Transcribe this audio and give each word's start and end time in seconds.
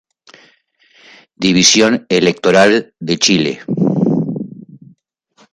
División 1.37 2.07
electoral 2.09 2.95
de 2.99 3.19
Chile 3.19 3.59